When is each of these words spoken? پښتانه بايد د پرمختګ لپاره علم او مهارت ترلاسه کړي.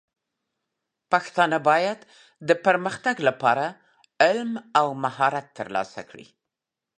پښتانه 1.11 1.57
بايد 1.69 1.99
د 2.47 2.49
پرمختګ 2.65 3.15
لپاره 3.27 3.65
علم 4.23 4.51
او 4.79 4.87
مهارت 5.03 5.47
ترلاسه 5.57 6.01
کړي. 6.09 6.27